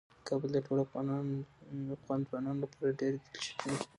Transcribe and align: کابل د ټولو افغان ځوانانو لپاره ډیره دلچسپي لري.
کابل 0.27 0.49
د 0.53 0.57
ټولو 0.65 0.81
افغان 1.95 2.19
ځوانانو 2.27 2.61
لپاره 2.63 2.97
ډیره 2.99 3.17
دلچسپي 3.19 3.65
لري. 3.69 3.85